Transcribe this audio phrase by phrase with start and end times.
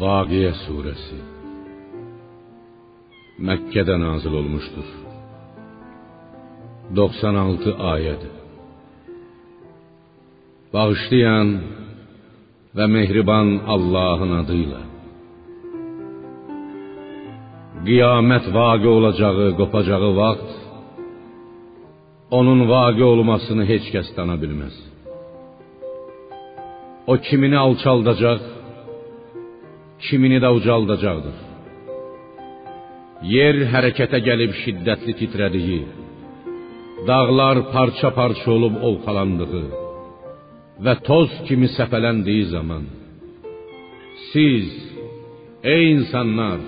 [0.00, 1.18] Vaqiyə surəsi
[3.46, 4.88] Məkkədə nazil olmuşdur.
[6.96, 8.22] 96 ayəd.
[10.74, 11.48] Bağışlayan
[12.76, 14.80] və mehriban Allahın adıyla.
[17.86, 20.50] Qiyamət vaqe olacağı, qopacağı vaxt
[22.38, 24.36] onun vaqe olmasını heç kəs dana.
[27.12, 28.59] O kimini alçaldacaq,
[30.06, 31.38] kimini də ucaldacaqdır.
[33.34, 35.80] Yer hərəkətə gəlib şiddətli titrədiyi,
[37.08, 39.66] dağlar parça-parça olub ovxalandığı
[40.84, 42.84] və toz kimi səpələndiyi zaman
[44.30, 44.68] siz
[45.74, 46.60] ey insanlar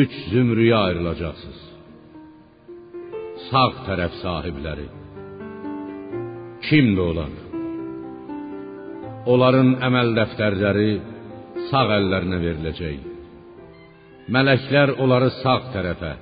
[0.00, 1.60] üç zümrüyə ayrılacaqsınız.
[3.48, 4.88] Sağ tərəf sahibləri
[6.66, 7.34] kimdir onlar?
[9.32, 10.90] Onların əməl dəftərləri
[11.70, 12.98] sağ əllərinə veriləcək.
[14.32, 16.12] Mələklər onları sağ tərəfə,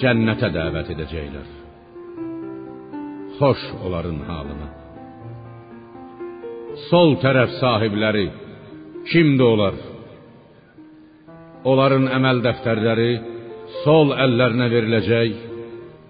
[0.00, 1.48] cənnətə dəvət edəcəklər.
[3.38, 4.68] Xoş onların halına.
[6.88, 8.26] Sol tərəf sahibləri
[9.10, 9.78] kimdir onlar?
[11.70, 13.10] Onların əməl dəftərləri
[13.84, 15.38] sol əllərinə veriləcək,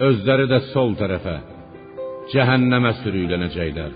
[0.09, 1.37] özləri də sol tərəfə,
[2.33, 3.95] cəhənnəmə sürüklənəcəklər.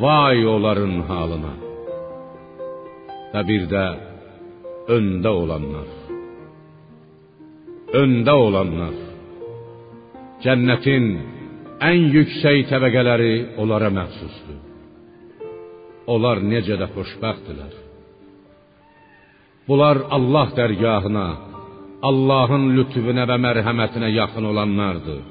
[0.00, 1.65] Vay onların halına.
[3.36, 3.80] Və bir də
[4.96, 5.88] öndə olanlar.
[8.00, 8.94] Öndə olanlar.
[10.40, 11.08] Cənnətin
[11.84, 14.62] ən yüksək təbəqələri onlara məxsusdur.
[16.14, 17.74] Onlar necə də xoşbəxtdirlər.
[19.68, 21.26] Bunlar Allah dərgahına,
[22.08, 25.22] Allahın lütfüne və mərhəmətinə yaxın olanlardır.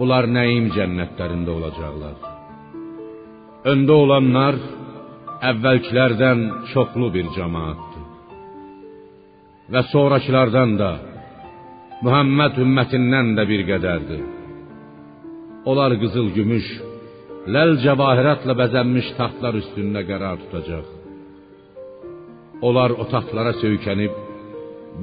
[0.00, 2.18] Bunlar nəyim cənnətlərində olacaqlar.
[3.68, 4.62] Öndə olanlar
[5.46, 6.40] əvvəlkilərdən
[6.72, 8.04] çoxlu bir cemaatdır.
[9.72, 10.90] Və sonrakılardan da
[12.02, 14.22] Muhammed ümmətindən də bir qədərdir.
[15.70, 16.68] Onlar qızıl gümüş,
[17.54, 20.86] ləl cəvahiratla bəzənmiş taxtlar üstündə qərar tutacaq.
[22.66, 24.14] Onlar o taxtlara söykənib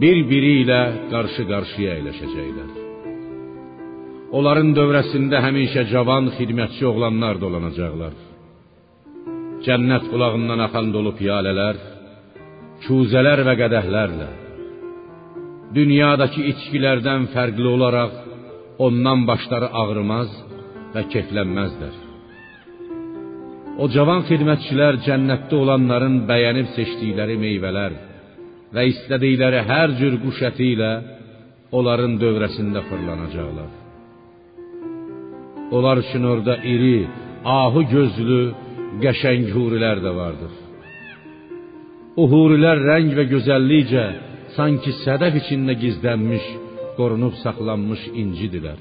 [0.02, 0.82] bir-biri ilə
[1.12, 2.70] qarşı-qarşıya əyləşəcəklər.
[4.36, 8.25] Onların dövrəsində həmişə cavan xidmətçi oğlanlar dolanacaqlar.
[9.66, 11.78] Cənnət qulağından axan dolu piyalələr,
[12.86, 14.28] kuzələr və qədəhlərlə
[15.76, 18.14] dünyadakı içkilərdən fərqli olaraq
[18.86, 20.32] ondan başları ağrımaz
[20.94, 21.96] və keflənməzlər.
[23.82, 27.98] O cavan xidmətçilər cənnətdə olanların bəyənib seçdikləri meyvələr
[28.76, 30.92] və istədikləri hər cür quş əti ilə
[31.76, 33.72] onların dövrəsində fırlanacaqlar.
[35.76, 37.08] Onlar üçün orada iri,
[37.44, 38.42] ahu gözlü,
[39.04, 40.54] qəşəng hurilər də vardır.
[42.22, 44.06] O hurilər rəng və gözəllikcə
[44.56, 46.46] sanki sədəf içində gizlənmiş,
[46.98, 48.80] qorunub saxlanmış incidirlər.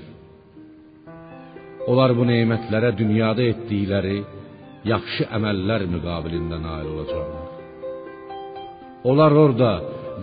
[1.91, 4.19] Onlar bu nemətlərə dünyada etdikləri
[4.88, 7.48] yaxşı əməllər müqabilində nail olacaqlar.
[9.10, 9.72] Onlar orada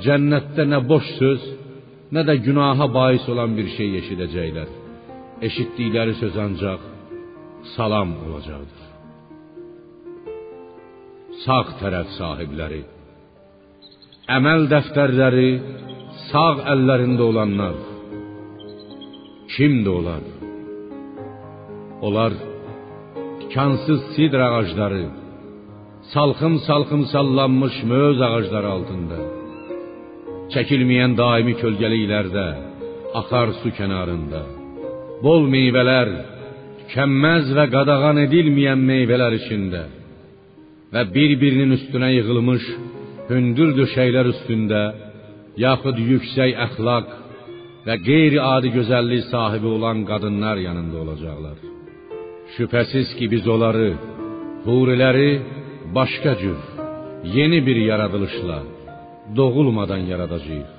[0.05, 1.49] cənnətdə nə boş söz,
[2.15, 4.69] nə də günaha bais olan bir şey eşidəcəklər.
[5.47, 6.87] Eşitdikləri söz ancaq
[7.75, 8.90] salam olacaqdır.
[11.41, 12.83] Sağ tərəf sahibləri,
[14.29, 15.51] əməl dəftərləri
[16.27, 17.77] sağ əllərində olanlar.
[19.49, 20.27] Kimdir onlar?
[22.05, 22.35] Onlar
[23.39, 25.05] tikansız sidr ağacları,
[26.13, 29.17] salxım salxım sallanmış möz ağacları altında,
[30.53, 32.45] çəkilməyən daimi kölgəliklərdə,
[33.19, 34.43] axar su kənarında,
[35.25, 36.13] bol meyvələr,
[36.83, 39.83] tükənməz və qadağan edilməyən meyvələr içində
[40.93, 42.63] və bir-birinin üstünə yığılmış
[43.31, 44.83] hündür döşəklər üstündə,
[45.65, 47.07] yaxud yüksək əxlaq
[47.85, 51.57] və qeyri-adi gözəllik sahibi olan qadınlar yanında olacaqlar.
[52.55, 53.89] Şübhəsiz ki biz onları,
[54.65, 55.31] huriləri
[55.97, 56.59] başqa cür,
[57.37, 58.57] yeni bir yaradılışla,
[59.37, 60.69] doğulmadan yaradacağıq.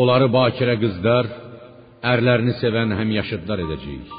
[0.00, 1.26] Onları bakirə qızlar,
[2.12, 4.12] ərlərini sevən həmyaşıdlar edəcəyik.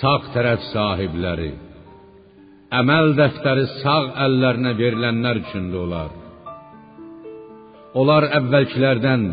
[0.00, 1.50] Sağ tərəf sahibləri,
[2.72, 6.10] əməl dəftəri sağ əllərinə verilənlər üçündür olar.
[7.94, 9.24] Onlar əvvəlkilərdən,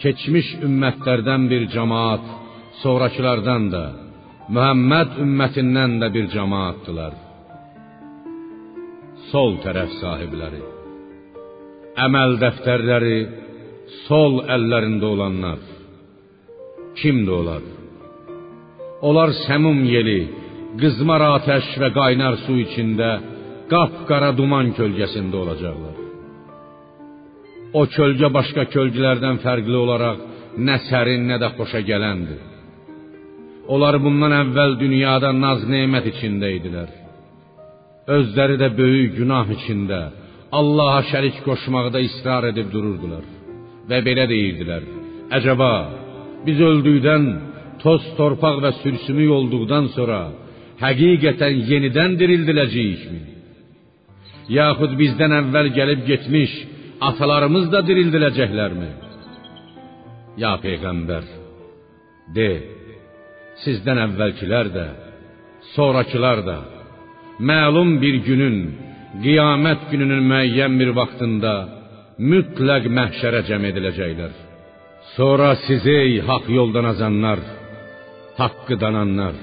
[0.00, 2.24] keçmiş ümmətlərdən bir cemaat,
[2.82, 3.84] sonrakılardan da,
[4.48, 7.14] Muhammed ümmətindən də bir cemaatdılar.
[9.30, 10.62] Sol tərəf sahibləri,
[12.06, 13.18] əməl dəftərləri
[14.06, 15.58] sol əllərində olanlar.
[16.96, 17.64] Kimdir onlar?
[19.04, 20.20] Onlar səmum yeli,
[20.80, 23.10] qızmar atəş və qaynar su içində
[23.72, 25.96] qapqara duman kölgəsində olacaqlar.
[27.78, 30.20] O kölgə başqa kölgələrdən fərqli olaraq
[30.66, 32.40] nə sərin, nə də xoşa gələndir.
[33.72, 36.90] Onlar bundan əvvəl dünyada naz nemət içində idilər.
[38.16, 40.00] Özləri də böyük günah içində,
[40.58, 43.24] Allaha şərik qoşmaqda israr edib dururdular
[43.90, 44.84] və belə deyirdilər:
[45.36, 45.72] Əcəba,
[46.46, 47.24] biz öldükdən,
[47.82, 50.20] toz torpaq və sülsümük olduqdan sonra
[50.82, 53.20] həqiqətən yenidən dirildiləcəyikmi?
[54.58, 56.52] Yaxud bizdən əvvəl gəlib getmiş
[57.08, 58.90] atalarımız da dirildiləcəklərmi?
[60.42, 61.24] Ya peyğəmbər,
[62.36, 62.50] de,
[63.64, 64.86] sizdən əvvəlkilər də,
[65.74, 66.58] sonrakılar da
[67.50, 68.58] məlum bir günün,
[69.24, 71.54] qiyamət gününün müəyyən bir vaxtında
[72.30, 74.32] mütləq məhşərə cəm ediləcəklər.
[75.16, 77.40] Sonra sizi ey haqq yoldan azanlar,
[78.40, 79.36] haqqı dananlar,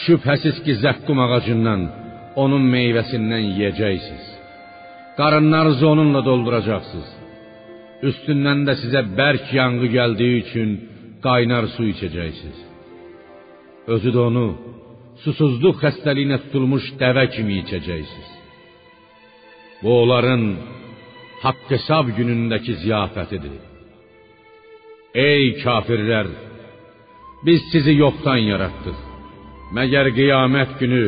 [0.00, 1.80] şübhəsiz ki zəqqum ağacından,
[2.42, 4.26] onun meyvəsindən yeyəcəksiniz.
[5.18, 7.10] Qarınlarınızı onunla dolduracaqsınız.
[8.08, 10.70] Üstündən də sizə bərk yanğı gəldiyi üçün
[11.26, 12.58] qaynar su içəcəksiniz.
[13.94, 14.46] Özü də onu
[15.22, 18.30] susuzluq xəstəliyinə tutulmuş dəvə kimi içəcəksiniz.
[19.82, 20.42] Bu onların
[21.44, 23.54] haqq hesab günündəki ziyafətidir.
[25.28, 26.28] Ey kafirlər,
[27.46, 29.11] biz sizi yoxdan yaratdıq.
[29.72, 31.04] Məgər qiyamət günü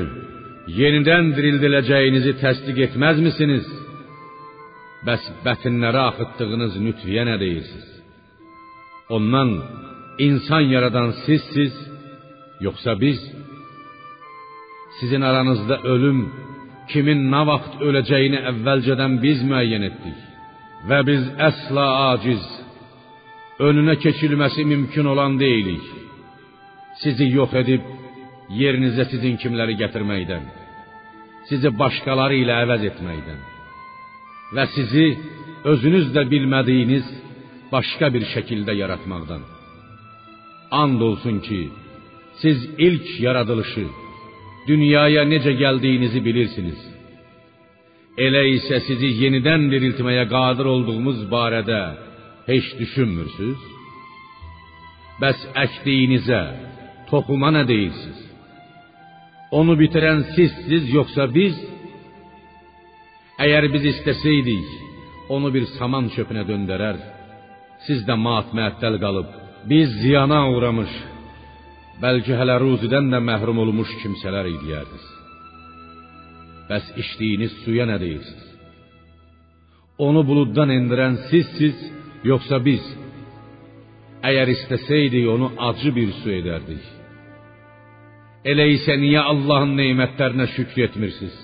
[0.72, 3.66] yenidən dirildiləcəyinizi təsdiq etməzmisiniz?
[5.04, 7.90] Bəs bətinlərə axıtdığınız nütfiyə nə deyirsiniz?
[9.12, 9.50] Ondan
[10.26, 11.74] insan yaradan sizsiz,
[12.66, 13.20] yoxsa biz?
[14.98, 16.22] Sizin aranızda ölüm
[16.92, 20.22] kimin nə vaxt öləcəyini əvvəlcədən biz müəyyən etdik
[20.88, 22.44] və biz əsla aciz,
[23.68, 25.84] önünə keçilməsi mümkün olan deyilik.
[27.02, 27.93] Sizi yox edib
[28.60, 30.44] yerinizə sizin kimləri gətirməkdən,
[31.48, 33.40] sizi başqaları ilə əvəz etməkdən
[34.54, 35.06] və sizi
[35.72, 37.06] özünüz də bilmədiyiniz
[37.72, 39.42] başqa bir şəkildə yaratmaqdan.
[40.82, 41.60] And olsun ki,
[42.42, 43.86] siz ilk yaradılışı,
[44.68, 46.80] dünyaya necə gəldiyinizi bilirsiniz.
[48.26, 51.82] Elə isə sizi yenidən diriltməyə qadir olduğumuz barədə
[52.50, 53.56] heç düşünmürsüz?
[55.22, 56.42] Bəs əkdiyinizə,
[57.10, 58.23] toxuma nə deyirsiniz?
[59.58, 61.56] Onu bitirən sizsiz yoxsa biz?
[63.44, 64.68] Əgər biz istəsəydik,
[65.34, 66.98] onu bir saman çöpünə döndərər,
[67.86, 69.28] siz də mat-məəttəl qalıb,
[69.70, 70.92] biz ziyana uğramış,
[72.02, 75.06] bəlkə hələ ruzidən də məhrum olmuş kimsələr idiyərdiniz.
[76.70, 78.50] Bəs içdiyiniz suya nə deyirsiniz?
[80.06, 81.78] Onu buluddan endirən sizsiz,
[82.30, 82.84] yoxsa biz?
[84.28, 86.93] Əgər istəsəydik, onu acı bir su edərdik.
[88.44, 91.36] Elə isə niyə Allahın nemətlərinə şükr etmirsiniz?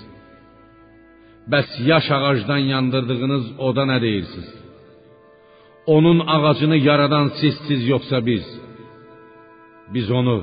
[1.51, 4.51] Bəs yaş ağacdan yandırdığınız oda nə deyirsiniz?
[5.95, 8.45] Onun ağacını yaradan sizsiz yoxsa biz?
[9.93, 10.37] Biz onu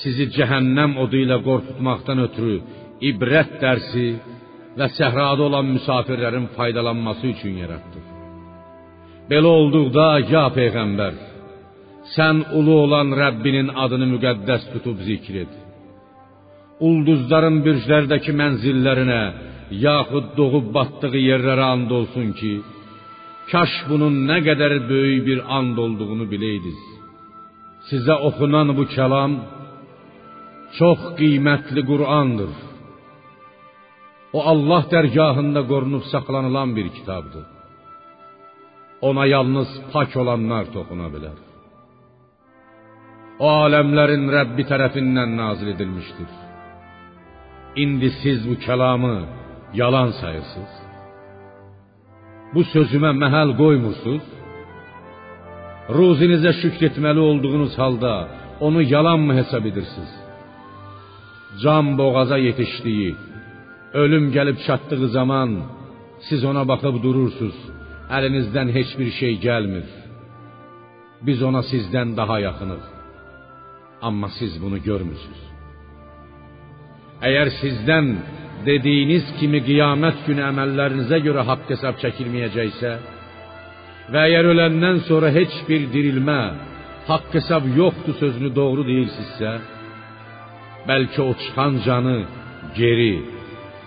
[0.00, 2.56] sizi cəhənnəm odu ilə qorxutmaqdan ötürü
[3.10, 4.06] ibrət dərsi
[4.78, 8.06] və səhrada olan müsafirlərin faydalanması üçün yaratdıq.
[9.30, 11.14] Belə olduqda ya peyğəmbər,
[12.16, 15.54] sən ulu olan Rəbbinin adını müqəddəs tutub zikr et.
[16.82, 19.22] Ulduzların bürclərdəki mənzillərinə,
[19.86, 22.54] yaxud doğub batdığı yerlərə and olsun ki,
[23.52, 26.82] kaş bunun nə qədər böyük bir and olduğunu biləydiniz.
[27.88, 29.32] Sizə oxunan bu kəlam
[30.78, 32.52] çox qiymətli Qur'andır.
[34.36, 37.44] O Allah dərgahında qorunub saxlanılan bir kitabdır.
[39.08, 41.36] Ona yalnız pak olanlar toxuna bilər.
[43.44, 46.43] O aləmlərin Rəbbi tərəfindən nazil edilmişdir.
[47.76, 49.16] İndi siz bu kəlamı
[49.80, 50.74] yalan sayırsınız.
[52.54, 54.26] Bu sözümə məhəl qoymursunuz.
[55.96, 58.12] Ruzinizə şükr etməli olduğunuz halda
[58.66, 60.12] onu yalanmı hesab edirsiniz?
[61.62, 63.10] Can boğaza yetişdiyi,
[64.02, 65.50] ölüm gəlib çatdığı zaman
[66.28, 67.58] siz ona baxıb durursunuz.
[68.16, 69.88] Əlinizdən heç bir şey gəlmir.
[71.26, 72.84] Biz ona sizdən daha yaxınıq.
[74.06, 75.53] Amma siz bunu görmürsünüz.
[77.22, 78.08] Əgər sizdən
[78.66, 82.92] dediyiniz kimi qiyamət günü əməllərinizə görə haqq hesab çəkilməyəcəksə
[84.12, 86.40] və əgər öləndən sonra heç bir dirilmə,
[87.08, 89.52] haqq hesab yoxdur sözünü doğru deyirsinizsə,
[90.88, 92.18] bəlkə o çıxan canı
[92.78, 93.14] geri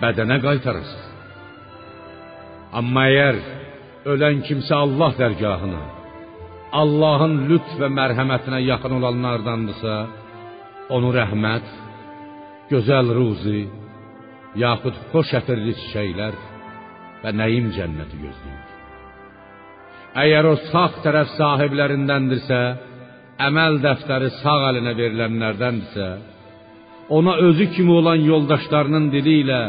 [0.02, 1.06] bədənə qaytarırsınız.
[2.80, 3.42] Amma əgər
[4.14, 5.84] ölən kimsə Allah dərgahına,
[6.82, 9.94] Allahın lütf və mərhəmətinə yaxın olanlardandırsa,
[10.96, 11.68] onu rəhmət,
[12.72, 13.64] gözəl ruzi,
[14.64, 16.38] yaxud xoş ətirli çiçəklər
[17.24, 18.66] və nəyim cənnəti gözləyir.
[20.24, 22.62] Əgər o sağ tərəf sahiblərindəndirsə,
[23.48, 26.08] əməl dəftəri sağ əlinə verilənlərdəndirsə,
[27.18, 29.62] ona özü kimi olan yoldaşlarının dili ilə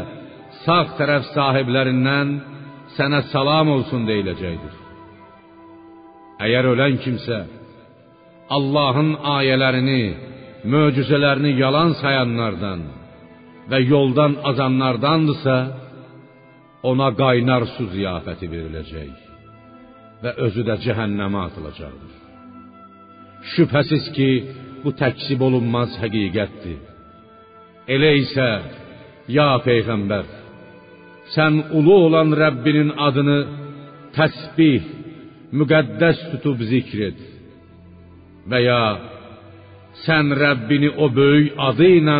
[0.64, 2.32] sağ tərəf sahiblərindən
[2.96, 4.74] sənə salam olsun deyiləcəkdir.
[6.46, 7.38] Əgər ölən kimsə
[8.56, 10.02] Allahın ayələrini,
[10.64, 12.80] möcüzələrini yalan sayanlardan
[13.70, 15.56] və yoldan azanlardandırsa,
[16.90, 19.14] ona qaynar su ziyafəti veriləcək
[20.22, 22.14] və özü də cəhənnəmə atılacaqdır.
[23.52, 24.30] Şübhəsiz ki,
[24.82, 26.78] bu təkzib olunmaz həqiqətdir.
[27.94, 28.48] Elə isə,
[29.36, 30.26] ya peyğəmbər,
[31.34, 33.38] sən ulu olan Rəbbinin adını
[34.16, 34.82] təsbih,
[35.58, 37.20] müqəddəs tutub zikr et.
[38.50, 38.82] Və ya
[40.06, 42.18] sən Rəbbini o böyük adı ilə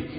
[0.00, 0.12] et.